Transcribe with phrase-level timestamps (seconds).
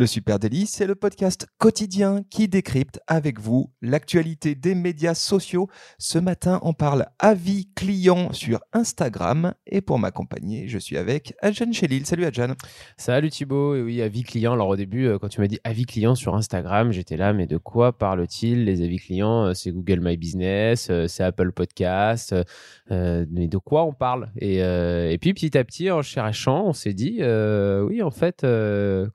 [0.00, 5.68] Le Super Délit, c'est le podcast quotidien qui décrypte avec vous l'actualité des médias sociaux.
[5.98, 11.70] Ce matin, on parle avis client sur Instagram et pour m'accompagner, je suis avec Adjan
[11.70, 12.06] Chelil.
[12.06, 12.54] Salut Adjan.
[12.96, 14.54] Salut Thibaut, et oui, avis client.
[14.54, 17.46] Alors au début, euh, quand tu m'as dit avis client sur Instagram, j'étais là, mais
[17.46, 18.64] de quoi parle-t-il?
[18.64, 22.34] Les avis clients, euh, c'est Google My Business, euh, c'est Apple Podcast,
[22.88, 24.30] mais de quoi on parle?
[24.38, 28.46] Et, et, puis petit à petit, en cherchant, on s'est dit, oui, en fait,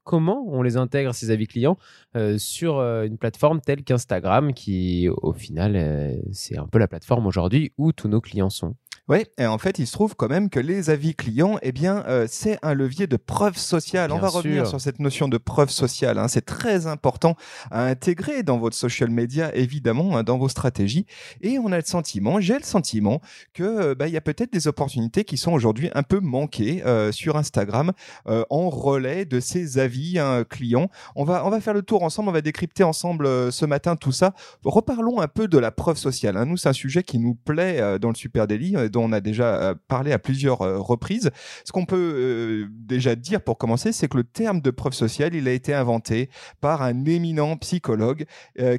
[0.03, 1.77] comment on les intègre ces avis clients
[2.15, 6.87] euh, sur euh, une plateforme telle qu'Instagram, qui au final, euh, c'est un peu la
[6.87, 8.75] plateforme aujourd'hui où tous nos clients sont.
[9.07, 12.03] Oui, et en fait, il se trouve quand même que les avis clients, eh bien,
[12.07, 14.11] euh, c'est un levier de preuve sociale.
[14.11, 16.17] On va revenir sur cette notion de preuve sociale.
[16.17, 16.27] Hein.
[16.27, 17.35] C'est très important
[17.69, 21.05] à intégrer dans votre social media, évidemment, hein, dans vos stratégies.
[21.41, 23.21] Et on a le sentiment, j'ai le sentiment
[23.53, 26.81] que euh, bah, il y a peut-être des opportunités qui sont aujourd'hui un peu manquées
[26.83, 27.91] euh, sur Instagram
[28.25, 30.89] en relais de ces avis hein, clients.
[31.15, 34.11] On va on va faire le tour ensemble, on va décrypter ensemble ce matin tout
[34.11, 34.33] ça.
[34.63, 36.41] Reparlons un peu de la preuve sociale.
[36.45, 39.75] Nous, c'est un sujet qui nous plaît dans le super délit on a déjà euh,
[39.87, 41.31] parlé à plusieurs euh, reprises.
[41.63, 45.35] Ce qu'on peut euh, déjà dire pour commencer, c'est que le terme de preuve sociale,
[45.35, 46.29] il a été inventé
[46.61, 48.25] par un éminent psychologue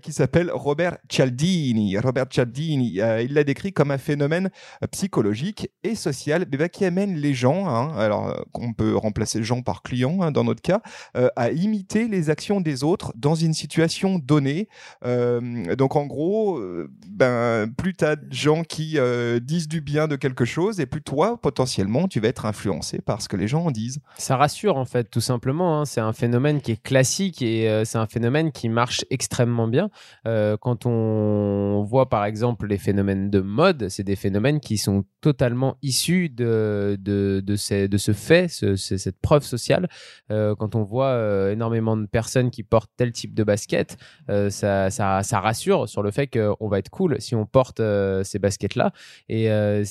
[0.02, 1.98] qui s'appelle Robert Cialdini.
[1.98, 4.50] Robert Cialdini, il l'a décrit comme un phénomène
[4.90, 9.62] psychologique et social eh ben, qui amène les gens, hein, alors on peut remplacer gens
[9.62, 10.80] par clients hein, dans notre cas,
[11.14, 14.68] à imiter les actions des autres dans une situation donnée.
[15.02, 16.60] donc en gros,
[17.08, 18.98] ben, plus tu as de gens qui
[19.42, 23.22] disent du bien de quelque chose et plus toi, potentiellement, tu vas être influencé par
[23.22, 24.00] ce que les gens en disent.
[24.18, 25.80] Ça rassure en fait, tout simplement.
[25.80, 25.84] Hein.
[25.84, 29.90] C'est un phénomène qui est classique et euh, c'est un phénomène qui marche extrêmement bien.
[30.26, 35.04] Euh, quand on voit par exemple les phénomènes de mode, c'est des phénomènes qui sont
[35.20, 39.88] totalement issus de, de, de, ce fait, ce, cette preuve sociale.
[40.30, 43.96] Euh, quand on voit énormément de personnes qui portent tel type de basket,
[44.28, 47.80] ça, ça, ça, rassure sur le fait qu'on va être cool si on porte
[48.22, 48.92] ces baskets-là.
[49.28, 49.48] Et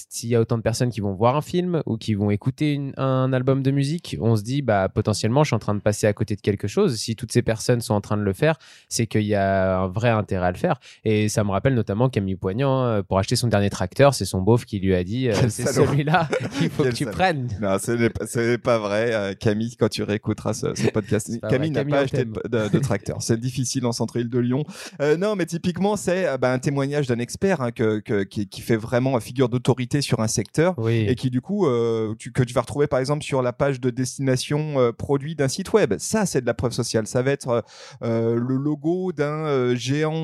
[0.07, 2.79] s'il y a autant de personnes qui vont voir un film ou qui vont écouter
[2.97, 6.07] un album de musique, on se dit bah potentiellement je suis en train de passer
[6.07, 6.95] à côté de quelque chose.
[6.95, 8.57] Si toutes ces personnes sont en train de le faire,
[8.87, 10.79] c'est qu'il y a un vrai intérêt à le faire.
[11.03, 14.41] Et ça me rappelle notamment Camille Poignant hein, pour acheter son dernier tracteur, c'est son
[14.41, 17.49] beauf qui lui a dit euh, c'est celui-là qu'il faut que tu prennes.
[17.61, 19.75] Non, ce n'est pas, vrai, euh, Camille.
[19.75, 23.21] Quand tu réécouteras ce, podcast, Camille n'a pas acheté de, tracteur.
[23.21, 24.63] c'est difficile en centre-ville de Lyon.
[25.01, 28.75] Euh, non, mais typiquement c'est bah, un témoignage d'un expert hein, que, qui, qui fait
[28.75, 32.61] vraiment figure d'autorité sur un secteur et qui du coup euh, tu, que tu vas
[32.61, 35.95] retrouver par exemple sur la page de destination euh, produit d'un site web.
[35.97, 37.07] Ça c'est de la preuve sociale.
[37.07, 37.63] Ça va être
[38.03, 40.15] euh, le logo d'un géant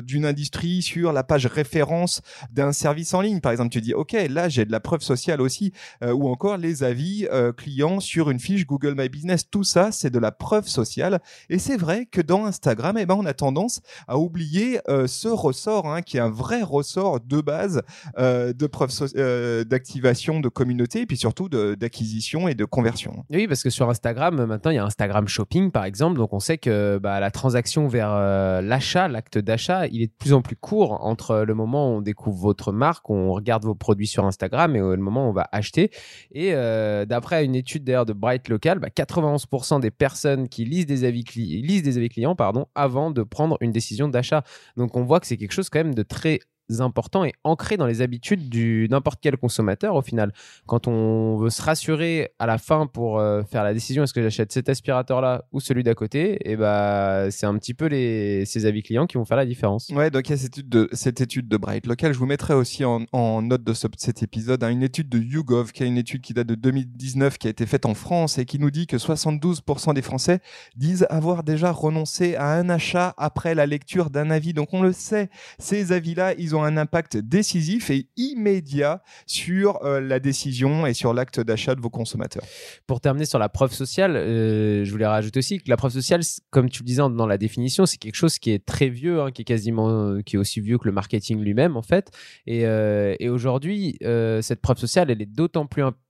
[0.00, 3.40] d'une industrie sur la page référence d'un service en ligne.
[3.40, 5.72] Par exemple, tu dis ok là j'ai de la preuve sociale aussi
[6.02, 7.26] ou encore les avis
[7.56, 9.48] clients sur une fiche Google My Business.
[9.50, 13.16] Tout ça c'est de la preuve sociale et c'est vrai que dans Instagram eh ben
[13.18, 17.82] on a tendance à oublier ce ressort hein, qui est un vrai ressort de base
[18.18, 23.24] de preuve euh, d'activation de communauté et puis surtout d'acquisition et de conversion.
[23.30, 26.18] Oui, parce que sur Instagram, maintenant, il y a Instagram Shopping, par exemple.
[26.18, 30.12] Donc, on sait que bah, la transaction vers euh, l'achat, l'acte d'achat, il est de
[30.18, 33.74] plus en plus court entre le moment où on découvre votre marque, on regarde vos
[33.74, 35.90] produits sur Instagram et le moment où on va acheter.
[36.32, 40.86] Et euh, d'après une étude d'ailleurs de Bright Local, 91% bah, des personnes qui lisent
[40.86, 44.42] des avis, lisent des avis clients pardon, avant de prendre une décision d'achat.
[44.76, 46.40] Donc, on voit que c'est quelque chose quand même de très
[46.80, 50.32] important et ancré dans les habitudes du n'importe quel consommateur au final.
[50.66, 54.22] Quand on veut se rassurer à la fin pour euh, faire la décision est-ce que
[54.22, 57.86] j'achète cet aspirateur là ou celui d'à côté, et eh bah c'est un petit peu
[57.86, 59.88] les ces avis clients qui vont faire la différence.
[59.90, 62.26] Ouais, donc il y a cette étude de cette étude de Bright Local, je vous
[62.26, 65.86] mettrai aussi en, en note de cet épisode hein, une étude de YouGov qui est
[65.86, 68.70] une étude qui date de 2019 qui a été faite en France et qui nous
[68.70, 70.40] dit que 72% des Français
[70.76, 74.52] disent avoir déjà renoncé à un achat après la lecture d'un avis.
[74.52, 79.84] Donc on le sait, ces avis là, ils ont un impact décisif et immédiat sur
[79.84, 82.42] euh, la décision et sur l'acte d'achat de vos consommateurs.
[82.86, 86.20] Pour terminer sur la preuve sociale, euh, je voulais rajouter aussi que la preuve sociale,
[86.50, 89.30] comme tu le disais dans la définition, c'est quelque chose qui est très vieux, hein,
[89.30, 92.10] qui est quasiment, qui est aussi vieux que le marketing lui-même en fait.
[92.46, 93.98] Et, euh, et aujourd'hui,
[94.40, 96.07] cette preuve sociale, elle est d'autant plus importante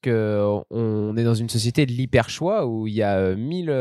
[0.00, 3.72] que on est dans une société de l'hyper choix où il y a mille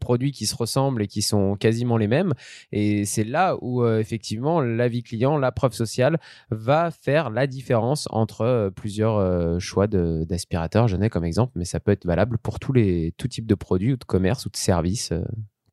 [0.00, 2.34] produits qui se ressemblent et qui sont quasiment les mêmes.
[2.72, 6.18] Et c'est là où effectivement l'avis client, la preuve sociale
[6.50, 10.88] va faire la différence entre plusieurs choix d'aspirateurs.
[10.88, 13.54] Je n'ai comme exemple, mais ça peut être valable pour tous les tout types de
[13.54, 15.12] produits ou de commerce ou de services.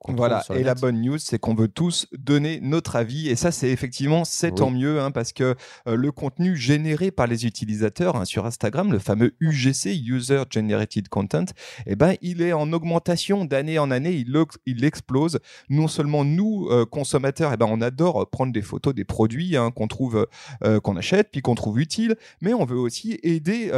[0.07, 3.69] Voilà, et la bonne news, c'est qu'on veut tous donner notre avis, et ça, c'est
[3.69, 5.55] effectivement, c'est tant mieux, hein, parce que
[5.87, 11.09] euh, le contenu généré par les utilisateurs hein, sur Instagram, le fameux UGC, User Generated
[11.09, 11.45] Content,
[11.85, 14.33] eh ben, il est en augmentation d'année en année, il,
[14.65, 15.39] il explose.
[15.69, 19.71] Non seulement nous, euh, consommateurs, eh ben, on adore prendre des photos des produits hein,
[19.71, 20.27] qu'on trouve,
[20.63, 23.71] euh, qu'on achète, puis qu'on trouve utiles, mais on veut aussi aider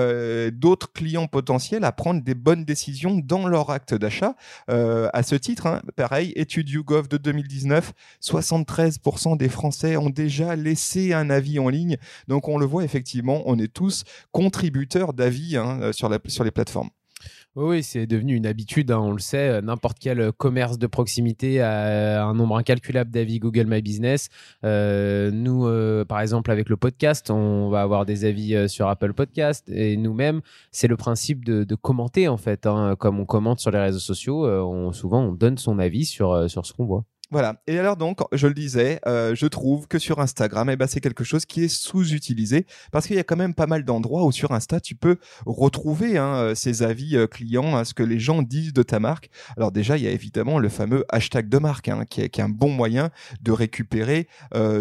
[0.54, 4.36] d'autres clients potentiels à prendre des bonnes décisions dans leur acte d'achat.
[4.68, 11.14] à ce titre, hein, pareil, étude YouGov de 2019, 73% des Français ont déjà laissé
[11.14, 11.98] un avis en ligne.
[12.28, 16.52] Donc on le voit effectivement, on est tous contributeurs d'avis hein, euh, sur, sur les
[16.52, 16.90] plateformes.
[17.62, 19.50] Oui, c'est devenu une habitude, hein, on le sait.
[19.50, 24.30] Euh, n'importe quel euh, commerce de proximité a un nombre incalculable d'avis Google My Business.
[24.64, 29.68] nous, par exemple, avec le podcast, on va avoir des avis sur Apple Podcast.
[29.70, 30.40] Et nous-mêmes,
[30.72, 32.66] c'est le principe de, commenter, en fait.
[32.66, 32.96] Hein.
[32.98, 36.74] Comme on commente sur les réseaux sociaux, on, souvent, on donne son avis sur ce
[36.74, 37.04] qu'on voit.
[37.32, 37.62] Voilà.
[37.68, 41.00] Et alors donc, je le disais, euh, je trouve que sur Instagram, eh ben, c'est
[41.00, 44.32] quelque chose qui est sous-utilisé parce qu'il y a quand même pas mal d'endroits où
[44.32, 48.18] sur Insta, tu peux retrouver hein, euh, ces avis euh, clients, hein, ce que les
[48.18, 49.30] gens disent de ta marque.
[49.58, 52.50] Alors déjà, il y a évidemment le fameux hashtag de marque hein, qui, est, un
[52.50, 53.12] bon moyen
[53.42, 54.28] de récupérer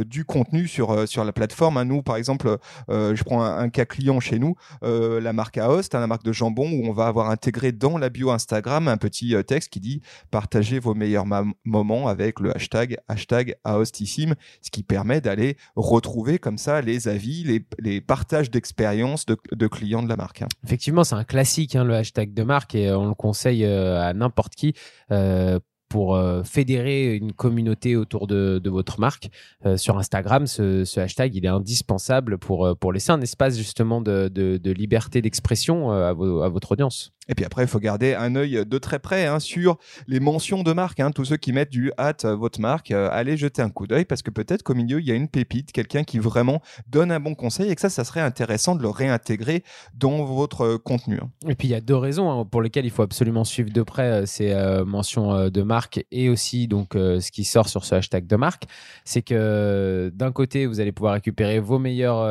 [0.07, 1.83] du contenu sur, sur la plateforme.
[1.83, 2.59] Nous, par exemple,
[2.89, 6.87] je prends un, cas client chez nous, la marque Aost, la marque de jambon, où
[6.87, 10.95] on va avoir intégré dans la bio Instagram un petit texte qui dit «Partagez vos
[10.95, 11.27] meilleurs
[11.65, 17.63] moments avec le hashtag hashtag Aostissime, ce qui permet d'aller retrouver comme ça les avis,
[17.79, 20.43] les, partages d'expériences de, clients de la marque.
[20.43, 20.49] Hein.
[20.65, 24.01] Effectivement, c'est un classique, hein, le hashtag de marque, et euh, on le conseille euh,
[24.01, 24.75] à n'importe qui.
[25.11, 25.59] Euh,
[25.91, 29.31] pour fédérer une communauté autour de, votre marque
[29.77, 35.23] sur Instagram, ce, hashtag il est indispensable pour, pour laisser un espace justement de, liberté
[35.23, 37.15] d'expression à votre audience.
[37.29, 39.77] Et puis après, il faut garder un œil de très près hein, sur
[40.07, 40.99] les mentions de marque.
[41.01, 41.11] Hein.
[41.11, 44.07] Tous ceux qui mettent du hâte euh, votre marque, euh, allez jeter un coup d'œil
[44.07, 47.21] parce que peut-être qu'au milieu, il y a une pépite, quelqu'un qui vraiment donne un
[47.21, 49.63] bon conseil et que ça, ça serait intéressant de le réintégrer
[49.95, 51.19] dans votre euh, contenu.
[51.23, 51.31] Hein.
[51.47, 54.27] Et puis, il y a deux raisons pour lesquelles il faut absolument suivre de près
[54.27, 54.55] ces
[54.87, 58.65] mentions de marque et aussi donc ce qui sort sur ce hashtag de marque.
[59.05, 62.23] C'est que d'un côté, vous allez pouvoir récupérer vos meilleurs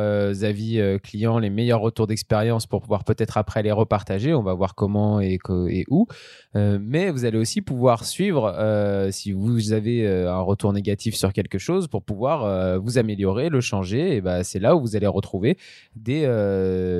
[0.42, 4.34] avis clients, les meilleurs retours d'expérience pour pouvoir peut-être après les repartager.
[4.34, 4.87] On va voir comment
[5.20, 5.38] et,
[5.70, 6.06] et où.
[6.56, 11.14] Euh, mais vous allez aussi pouvoir suivre euh, si vous avez euh, un retour négatif
[11.14, 14.16] sur quelque chose pour pouvoir vous améliorer, le changer.
[14.16, 15.56] Et bah, c'est là où vous allez retrouver
[15.96, 16.22] des,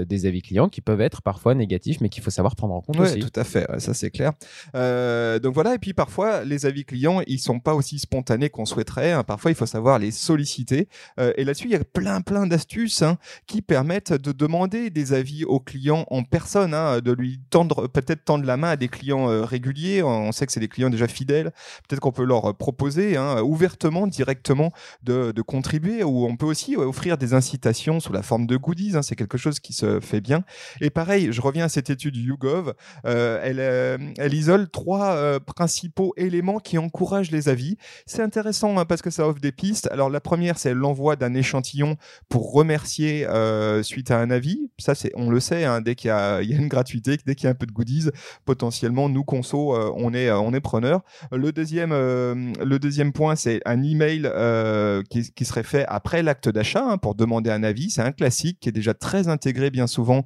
[0.07, 3.01] des avis clients qui peuvent être parfois négatifs, mais qu'il faut savoir prendre en compte
[3.01, 3.21] aussi.
[3.21, 4.33] tout à fait, ça c'est clair.
[4.75, 9.13] donc voilà, et puis parfois les avis clients, ils sont pas aussi spontanés qu'on souhaiterait.
[9.13, 9.25] Hein.
[9.25, 10.89] Parfois, il faut savoir les solliciter.
[11.19, 15.45] et là-dessus, il y a plein plein d'astuces hein, qui permettent de demander des avis
[15.45, 19.31] aux clients en personne, hein, de lui tendre peut-être tendre la main à des clients
[19.31, 20.03] euh, réguliers.
[20.03, 21.53] On sait que c'est des clients déjà fidèles.
[21.89, 24.73] Peut-être qu'on peut leur proposer hein, ouvertement, directement,
[25.03, 26.03] de, contribuer.
[26.03, 28.97] Ou on peut aussi offrir des incitations sous la forme de goodies.
[28.97, 29.03] Hein.
[29.03, 30.45] c'est quelque chose qui se fait bien.
[30.81, 32.75] Et pareil, je reviens à cette étude YouGov.
[33.07, 37.77] Euh, elle, euh, isole trois principaux éléments qui encouragent les avis.
[38.07, 39.89] C'est intéressant hein, parce que ça offre des pistes.
[39.91, 41.97] Alors la première, c'est l'envoi d'un échantillon
[42.29, 43.27] pour remercier
[43.83, 44.71] suite à un avis.
[44.79, 47.55] Ça, on le sait, dès qu'il y a une gratuité, dès qu'il y a un
[47.55, 48.11] peu de goodies,
[48.45, 51.03] potentiellement nous conso, euh, on est euh, on est preneur.
[51.31, 54.31] Le deuxième euh, le deuxième point, c'est un email
[55.11, 57.91] qui, qui serait fait après l'acte d'achat hein, pour demander un avis.
[57.91, 60.25] C'est un classique qui est déjà très intégré bien souvent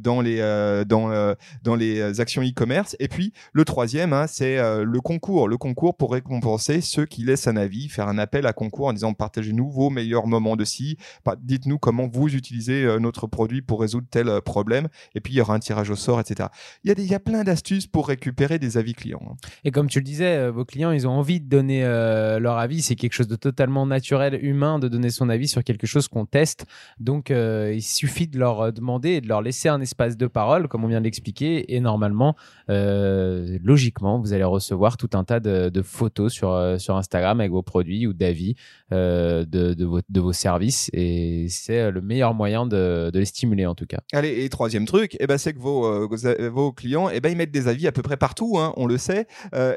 [0.00, 0.38] dans les
[0.86, 2.96] dans dans les actions e-commerce.
[3.00, 7.48] Et puis le troisième, hein, c'est le concours, le concours pour récompenser ceux qui laissent
[7.48, 10.98] un avis, faire un appel à concours en disant partagez-nous vos meilleurs moments de ci,
[11.42, 14.88] dites-nous comment vous utilisez notre produit pour résoudre tel problème.
[15.14, 16.48] Et puis il y aura un tirage au sort, etc
[16.84, 19.22] il y, a plein d'astuces pour récupérer des avis clients.
[19.30, 19.36] Hein.
[19.64, 22.58] Et comme tu le disais, euh, vos clients, ils ont envie de donner euh, leur
[22.58, 22.82] avis.
[22.82, 26.26] C'est quelque chose de totalement naturel, humain, de donner son avis sur quelque chose qu'on
[26.26, 26.66] teste.
[26.98, 30.68] Donc, euh, il suffit de leur demander et de leur laisser un espace de parole,
[30.68, 31.74] comme on vient de l'expliquer.
[31.74, 32.36] Et normalement,
[32.68, 38.06] logiquement, vous allez recevoir tout un tas de, photos sur, sur Instagram avec vos produits
[38.06, 38.54] ou d'avis
[38.90, 40.90] de, de, vos, de, vos, services.
[40.92, 43.98] Et c'est le meilleur moyen de, les stimuler, en tout cas.
[44.12, 47.36] Allez, et troisième truc, eh ben, c'est que vos, vos clients, et eh ben, ils
[47.36, 49.26] mettent des avis à peu près partout, hein, on le sait,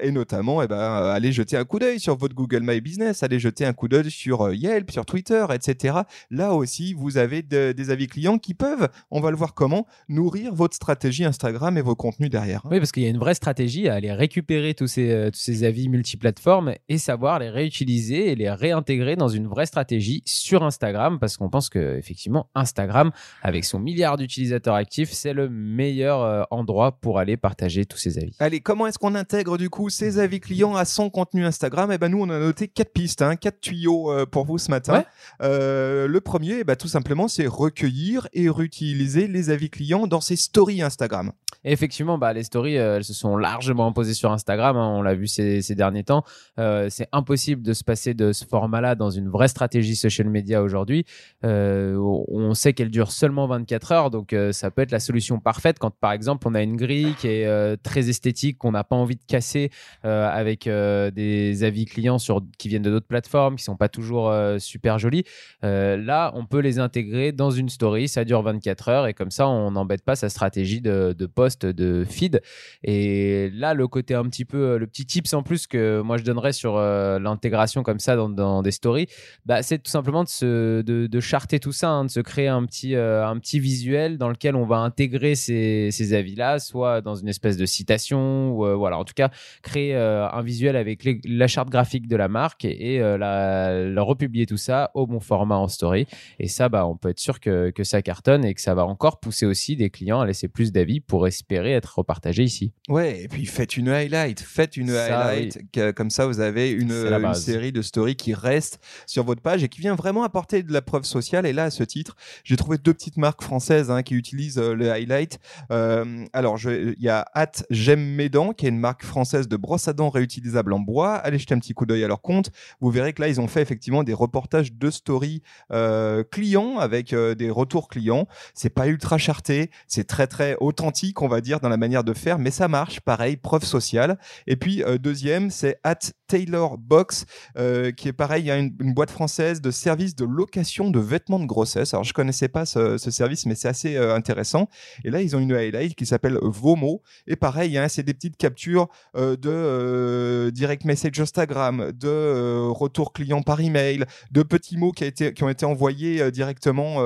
[0.01, 3.39] et notamment, eh ben, allez jeter un coup d'œil sur votre Google My Business, allez
[3.39, 5.99] jeter un coup d'œil sur Yelp, sur Twitter, etc.
[6.31, 10.53] Là aussi, vous avez des avis clients qui peuvent, on va le voir comment, nourrir
[10.53, 12.61] votre stratégie Instagram et vos contenus derrière.
[12.65, 12.69] Hein.
[12.71, 15.63] Oui, parce qu'il y a une vraie stratégie à aller récupérer tous ces, tous ces
[15.63, 21.19] avis multiplateformes et savoir les réutiliser et les réintégrer dans une vraie stratégie sur Instagram,
[21.19, 26.43] parce qu'on pense que effectivement Instagram, avec son milliard d'utilisateurs actifs, c'est le meilleur euh,
[26.67, 28.35] endroit pour aller partager tous ces avis.
[28.39, 31.91] Allez, comment est-ce qu'on intègre du coup ces avis clients à son contenu Instagram?
[31.93, 34.69] Eh ben nous, on a noté quatre pistes, hein, quatre tuyaux euh, pour vous ce
[34.69, 35.05] matin.
[35.41, 40.21] Euh, le premier, eh ben, tout simplement, c'est recueillir et réutiliser les avis clients dans
[40.21, 41.31] ses stories Instagram.
[41.63, 44.75] effectivement, bah, les stories, elles se sont largement imposées sur Instagram.
[44.75, 46.23] Hein, on l'a vu ces, ces, derniers temps.
[46.57, 51.05] c'est impossible de se passer de ce format-là dans une vraie stratégie social media aujourd'hui.
[51.43, 55.91] on sait qu'elle dure seulement 24 heures, donc ça peut être la solution parfaite quand,
[55.91, 59.15] par exemple, on a une grille qui est euh, très esthétique, qu'on n'a pas envie
[59.15, 59.71] de casser
[60.05, 63.89] euh, avec euh, des avis clients sur, qui viennent de d'autres plateformes, qui sont pas
[63.89, 65.23] toujours super jolis.
[65.61, 69.47] là, on peut les intégrer dans une story, ça dure 24 heures et comme ça,
[69.47, 71.27] on n'embête pas sa stratégie de, de
[71.71, 72.41] de feed.
[72.83, 76.23] Et là, le côté un petit peu, le petit tips en plus que moi je
[76.23, 79.07] donnerais sur l'intégration comme ça dans, des stories,
[79.45, 82.47] bah, c'est tout simplement de, se, de, de charter tout ça, hein, de se créer
[82.47, 87.15] un petit, un petit visuel dans lequel on va intégrer ces, ces avis-là, soit dans
[87.15, 89.29] une espèce de citation, ou euh, voilà, en tout cas,
[89.61, 94.45] créer euh, un visuel avec la charte graphique de la marque et, euh, la, republier
[94.45, 96.07] tout ça au bon format en story.
[96.39, 98.85] Et ça, bah, on peut être sûr que, que ça cartonne et que ça va
[98.85, 102.71] encore pousser aussi des clients à laisser plus d'avis pour espérer être repartagé ici.
[102.87, 105.59] Ouais, et puis faites une highlight, faites une highlight,
[105.95, 109.67] comme ça vous avez une, une série de stories qui reste sur votre page et
[109.67, 111.45] qui vient vraiment apporter de la preuve sociale.
[111.45, 114.91] Et là, à ce titre, j'ai trouvé deux petites marques françaises hein, qui utilisent le
[114.91, 115.39] highlight.
[115.71, 119.57] Euh, alors, il y a At J'aime mes dents, qui est une marque française de
[119.57, 121.15] brosse à dents réutilisable en bois.
[121.15, 122.51] Allez jeter un petit coup d'œil à leur compte.
[122.79, 125.41] Vous verrez que là, ils ont fait effectivement des reportages de story
[125.71, 128.27] euh, clients avec euh, des retours clients.
[128.53, 132.13] C'est pas ultra charté, c'est très très authentique, on va dire, dans la manière de
[132.13, 132.99] faire, mais ça marche.
[132.99, 134.19] Pareil, preuve sociale.
[134.45, 137.25] Et puis deuxième, c'est At Taylor Box,
[137.55, 141.39] qui est pareil, il y a une, boîte française de services de location de vêtements
[141.39, 141.95] de grossesse.
[141.95, 144.69] Alors je connaissais pas ce, ce service, mais c'est assez intéressant.
[145.03, 147.01] Et là, ils ont une highlight qui s'appelle Vomo.
[147.27, 152.67] Et pareil, hein, c'est des petites captures euh, de euh, direct message Instagram, de euh,
[152.69, 156.97] retour client par email, de petits mots qui, a été, qui ont été envoyés directement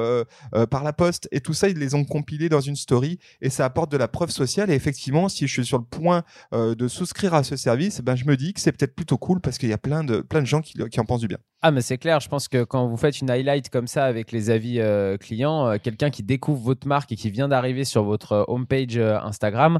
[0.69, 1.27] par la poste.
[1.31, 4.07] Et tout ça, ils les ont compilés dans une story et ça apporte de la
[4.07, 4.71] preuve sociale.
[4.71, 8.25] Et effectivement, si je suis sur le point de souscrire à ce service, ben, je
[8.25, 10.47] me dis que c'est peut-être plutôt cool parce qu'il y a plein de, plein de
[10.47, 11.39] gens qui, qui en pensent du bien.
[11.63, 14.31] Ah, mais c'est clair, je pense que quand vous faites une highlight comme ça avec
[14.31, 18.03] les avis euh, clients, euh, quelqu'un qui découvre votre marque et qui vient d'arriver sur
[18.03, 19.79] votre euh, homepage Instagram,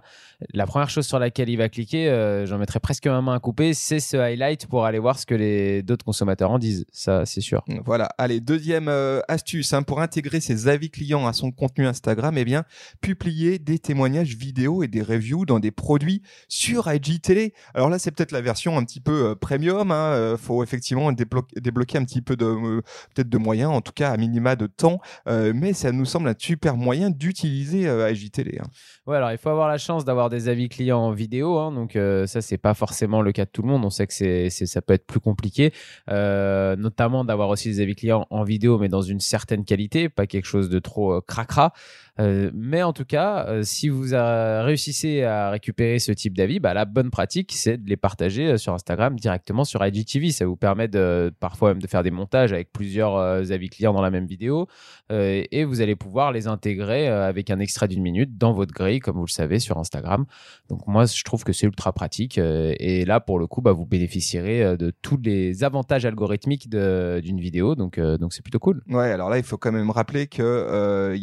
[0.53, 3.73] la première chose sur laquelle il va cliquer, j'en mettrai presque ma main à couper,
[3.73, 6.85] c'est ce highlight pour aller voir ce que les d'autres consommateurs en disent.
[6.91, 7.63] Ça, c'est sûr.
[7.85, 8.09] Voilà.
[8.17, 8.89] Allez, deuxième
[9.27, 12.63] astuce hein, pour intégrer ses avis clients à son contenu Instagram, eh bien,
[13.01, 17.53] publier des témoignages vidéo et des reviews dans des produits sur IGTV.
[17.73, 19.87] Alors là, c'est peut-être la version un petit peu premium.
[19.87, 22.81] Il hein, faut effectivement débloquer bloquer un petit peu de euh,
[23.13, 26.29] peut-être de moyens, en tout cas à minima de temps, euh, mais ça nous semble
[26.29, 28.59] un super moyen d'utiliser euh, AJTL.
[28.61, 28.67] Hein.
[29.07, 31.97] Ouais, alors il faut avoir la chance d'avoir des avis clients en vidéo, hein, donc
[32.27, 33.85] ça c'est pas forcément le cas de tout le monde.
[33.85, 35.73] On sait que c'est, ça peut être plus compliqué,
[36.07, 40.45] notamment d'avoir aussi des avis clients en vidéo, mais dans une certaine qualité, pas quelque
[40.45, 41.73] chose de trop cracra.
[42.19, 46.73] Euh, mais en tout cas, euh, si vous réussissez à récupérer ce type d'avis, bah,
[46.73, 50.31] la bonne pratique, c'est de les partager euh, sur Instagram directement sur IGTV.
[50.31, 54.01] Ça vous permet de, parfois même de faire des montages avec plusieurs avis clients dans
[54.01, 54.67] la même vidéo.
[55.09, 59.17] et vous allez pouvoir les intégrer avec un extrait d'une minute dans votre grille, comme
[59.17, 60.25] vous le savez, sur Instagram.
[60.69, 62.37] Donc moi, je trouve que c'est ultra pratique.
[62.37, 67.75] et là, pour le coup, bah, vous bénéficierez de tous les avantages algorithmiques d'une vidéo.
[67.75, 68.81] Donc donc c'est plutôt cool.
[68.87, 71.15] Ouais, alors là, il faut quand même rappeler que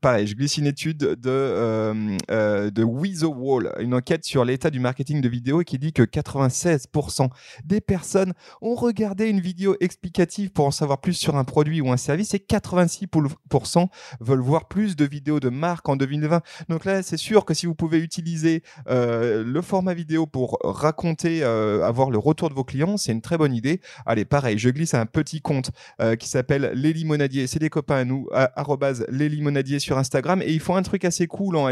[0.00, 4.70] pareil, je glisse une étude de, euh, euh, de The Wall, une enquête sur l'état
[4.70, 7.28] du marketing de vidéo qui dit que 96%
[7.64, 11.90] des personnes ont regardé une vidéo explicative pour en savoir plus sur un produit ou
[11.90, 13.88] un service et 86%
[14.20, 16.42] veulent voir plus de vidéos de marque en 2020.
[16.68, 21.42] Donc là, c'est sûr que si vous pouvez utiliser euh, le format vidéo pour raconter,
[21.42, 23.80] avoir le retour de vos clients, c'est une très bonne idée.
[24.06, 25.70] Allez, pareil, je glisse un petit compte
[26.18, 27.46] qui s'appelle Les Limonadiers.
[27.46, 31.04] C'est des copains à nous, arrobase Les Limonadiers sur Instagram et ils font un truc
[31.04, 31.68] assez cool en.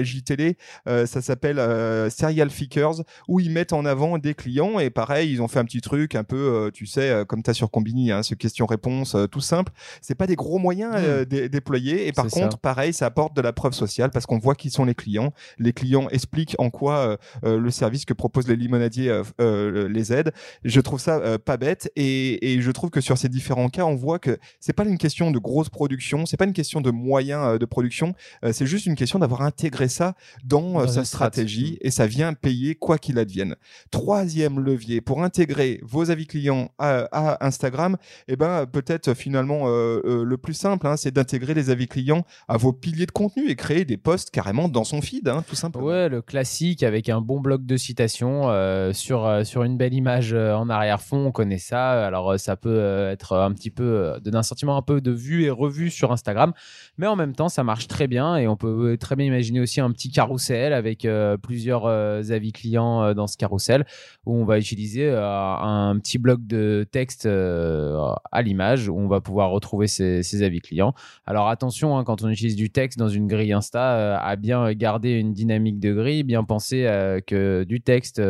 [0.89, 5.33] Euh, ça s'appelle euh, Serial Figures où ils mettent en avant des clients et pareil,
[5.33, 7.71] ils ont fait un petit truc un peu, euh, tu sais, comme tu as sur
[7.71, 9.73] Combini, hein, ce question-réponse tout simple.
[10.01, 11.25] C'est pas des gros moyens mmh.
[11.49, 14.71] déployés et par contre, pareil, ça apporte de la preuve sociale parce qu'on voit qui
[14.71, 15.10] sont les clients.
[15.59, 20.33] Les clients expliquent en quoi le service que proposent les limonadiers les aide.
[20.65, 23.97] Je trouve ça pas bête et, et je trouve que sur ces différents cas, on
[23.97, 27.59] voit que c'est pas une question de grosse production, c'est pas une question de moyens
[27.59, 28.15] de production,
[28.53, 30.15] c'est juste une question d'avoir intégré ça
[30.45, 33.57] dans, sa stratégie et ça vient payer quoi qu'il advienne.
[33.91, 37.97] Troisième levier pour intégrer vos avis clients à, Instagram,
[38.29, 41.87] et eh ben peut-être finalement euh, euh, le plus simple, hein, c'est d'intégrer les avis
[41.87, 45.45] clients à vos piliers de contenu et créer des posts carrément dans son feed, hein,
[45.49, 45.87] tout simplement.
[45.87, 50.33] Ouais, le classique avec un bon bloc de citations euh, sur sur une belle image
[50.33, 52.07] en arrière-fond, on connaît ça.
[52.07, 55.51] Alors ça peut être un petit peu donner un sentiment un peu de vue et
[55.51, 56.53] revue sur Instagram,
[56.99, 59.81] mais en même temps ça marche très bien et on peut très bien imaginer aussi
[59.81, 63.87] un petit carrousel avec euh, plusieurs euh, avis clients euh, dans ce carrousel
[64.27, 69.51] où on va utiliser un petit bloc de texte à l'image où on va pouvoir
[69.51, 70.95] retrouver ces, avis clients.
[71.27, 74.90] Alors attention, hein, quand on utilise du texte dans une grille Insta, à bien garder
[74.99, 76.83] une dynamique de grille, bien penser
[77.27, 78.23] que du texte,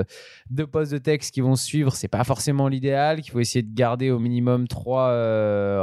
[0.51, 3.75] deux posts de texte qui vont suivre, c'est pas forcément l'idéal, qu'il faut essayer de
[3.75, 5.11] garder au minimum trois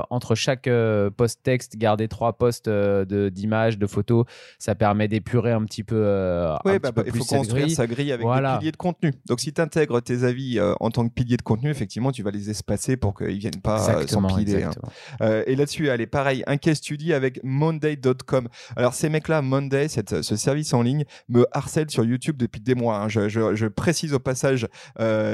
[0.10, 0.70] entre chaque
[1.18, 4.26] post texte, garder trois posts d'images, de, de photos,
[4.60, 5.96] ça permet d'épurer un petit peu.
[5.98, 9.14] Euh, oui, bah, bah, il faut construire sa grille avec des piliers de contenu.
[9.28, 12.24] Donc, si tu intègres tes avis euh, en tant que pilier de contenu, effectivement, tu
[12.24, 14.64] vas les espacer pour qu'ils viennent pas euh, s'empiler.
[14.64, 15.44] Hein.
[15.46, 18.48] et là-dessus, allez, pareil, un case study avec Monday.com.
[18.76, 22.76] Alors, ces mecs-là, Monday, cette, ce service en ligne, me harcèle sur YouTube depuis des
[22.76, 22.98] mois.
[22.98, 23.10] Hein.
[23.10, 24.68] Je, précise au passage,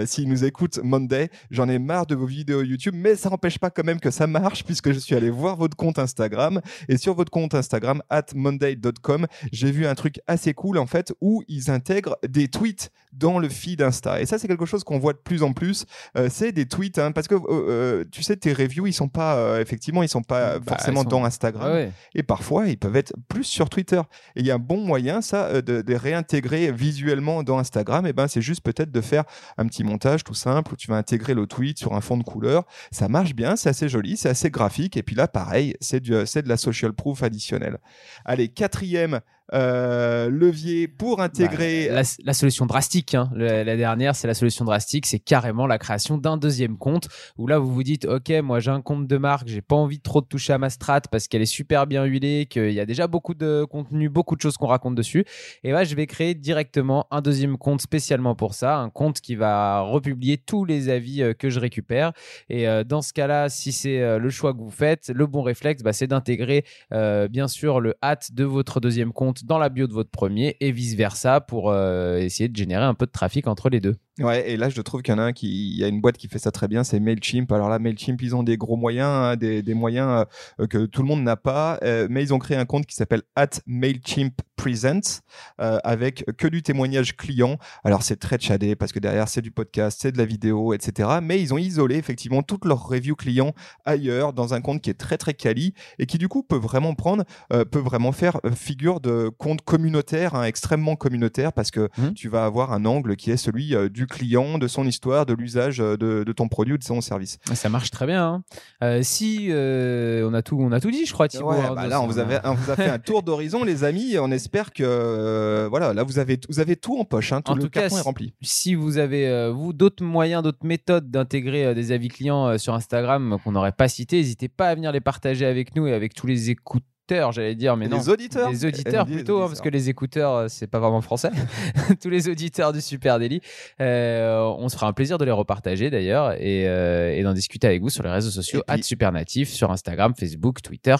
[0.05, 3.69] s'ils nous écoutent, Monday, j'en ai marre de vos vidéos YouTube, mais ça n'empêche pas
[3.69, 7.13] quand même que ça marche puisque je suis allé voir votre compte Instagram et sur
[7.13, 11.69] votre compte Instagram, at monday.com, j'ai vu un truc assez cool en fait où ils
[11.69, 14.21] intègrent des tweets dans le feed Insta.
[14.21, 15.85] Et ça, c'est quelque chose qu'on voit de plus en plus.
[16.17, 19.07] Euh, c'est des tweets, hein, parce que euh, euh, tu sais, tes reviews, ils sont
[19.07, 21.91] pas, effectivement, ils sont pas bah, forcément dans Instagram.
[22.15, 24.01] Et parfois, ils peuvent être plus sur Twitter.
[24.35, 28.05] Et il y a un bon moyen, ça, de, réintégrer visuellement dans Instagram.
[28.07, 29.23] Et ben, c'est juste peut-être de faire
[29.57, 32.23] un petit montage tout simple où tu vas intégrer le tweet sur un fond de
[32.23, 32.65] couleur.
[32.91, 34.97] Ça marche bien, c'est assez joli, c'est assez graphique.
[34.97, 37.77] Et puis là, pareil, c'est de la social proof additionnelle.
[38.25, 43.13] Allez, quatrième euh, levier pour intégrer bah, la, solution drastique.
[43.13, 43.29] Hein.
[43.35, 47.59] La, dernière, c'est la solution drastique, c'est carrément la création d'un deuxième compte où là
[47.59, 50.21] vous vous dites, ok, moi j'ai un compte de marque, j'ai pas envie de trop
[50.21, 53.07] de toucher à ma strat parce qu'elle est super bien huilée, qu'il y a déjà
[53.07, 55.25] beaucoup de contenu, beaucoup de choses qu'on raconte dessus.
[55.63, 59.35] Et là, je vais créer directement un deuxième compte spécialement pour ça, un compte qui
[59.35, 62.13] va republier tous les avis euh, que je récupère.
[62.49, 65.83] Et euh, dans ce cas-là, si c'est le choix que vous faites, le bon réflexe,
[65.83, 69.93] bah, c'est d'intégrer bien sûr le hâte de votre deuxième compte dans la bio de
[69.93, 73.69] votre premier et vice versa pour euh, essayer de générer un peu de trafic entre
[73.69, 73.95] les deux.
[74.19, 75.99] Ouais, et là je trouve qu'il y en a un qui, il y a une
[75.99, 77.51] boîte qui fait ça très bien, c'est Mailchimp.
[77.51, 80.25] Alors là, Mailchimp, ils ont des gros moyens, hein, des, des, moyens
[80.59, 82.95] euh, que tout le monde n'a pas, euh, mais ils ont créé un compte qui
[82.95, 85.21] s'appelle at Mailchimp Presents
[85.59, 87.57] euh, avec que du témoignage client.
[87.83, 91.09] Alors c'est très chadé parce que derrière c'est du podcast, c'est de la vidéo, etc.
[91.23, 94.99] Mais ils ont isolé effectivement toutes leurs reviews clients ailleurs dans un compte qui est
[94.99, 99.29] très très quali et qui du coup peut vraiment prendre, peut vraiment faire figure de
[99.37, 102.13] compte communautaire, hein, extrêmement communautaire parce que mmh.
[102.13, 105.79] tu vas avoir un angle qui est celui du client, de son histoire, de l'usage
[105.79, 107.37] euh, de, ton produit ou de son service.
[107.53, 108.25] Ça marche très bien.
[108.25, 108.43] Hein.
[108.83, 111.27] Euh, si euh, on a tout, on a tout dit, je crois.
[111.27, 114.17] Thibaut, hein, bah là, on vous, avait, vous a fait un tour d'horizon, les amis.
[114.19, 117.31] On espère que voilà, là vous avez, vous avez tout en poche.
[117.31, 118.33] Hein, tout en le tout carton cas, est rempli.
[118.41, 123.51] Si vous avez vous d'autres moyens, d'autres méthodes d'intégrer des avis clients sur Instagram qu'on
[123.51, 126.49] n'aurait pas cité, n'hésitez pas à venir les partager avec nous et avec tous les
[126.49, 127.97] écoutes j'allais dire, mais non.
[127.97, 128.49] Les auditeurs.
[128.49, 131.31] Les auditeurs plutôt, hein, parce que les écouteurs, euh, c'est pas vraiment français.
[132.01, 133.41] Tous les auditeurs du Super Daily.
[133.81, 137.67] Euh, on se fera un plaisir de les repartager d'ailleurs et, euh, et d'en discuter
[137.67, 138.83] avec vous sur les réseaux sociaux, puis...
[138.83, 140.95] Supernatif, sur Instagram, Facebook, Twitter.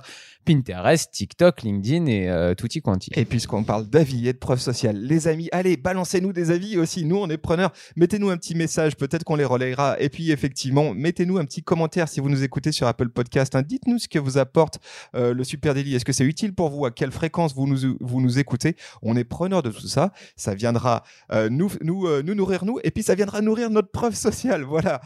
[0.45, 3.09] Pinterest, TikTok, LinkedIn et euh, tutti quanti.
[3.15, 7.05] Et puisqu'on parle d'avis et de preuves sociales, les amis, allez, balancez-nous des avis aussi.
[7.05, 7.71] Nous, on est preneurs.
[7.95, 9.95] Mettez-nous un petit message, peut-être qu'on les relayera.
[10.01, 13.55] Et puis, effectivement, mettez-nous un petit commentaire si vous nous écoutez sur Apple Podcast.
[13.55, 13.61] Hein.
[13.61, 14.79] Dites-nous ce que vous apporte
[15.13, 15.92] le Super Daily.
[15.95, 16.85] Est-ce que c'est utile pour vous?
[16.85, 18.75] À quelle fréquence vous nous, vous nous écoutez?
[19.01, 20.11] On est preneurs de tout ça.
[20.35, 22.79] Ça viendra euh, nous, nous, euh, nous nourrir, nous.
[22.83, 24.63] Et puis, ça viendra nourrir notre preuve sociale.
[24.73, 25.01] Voilà.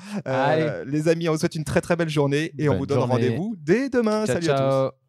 [0.85, 3.55] les amis, on vous souhaite une très, très belle journée et on vous donne rendez-vous
[3.59, 4.25] dès demain.
[4.25, 5.06] Salut à tous.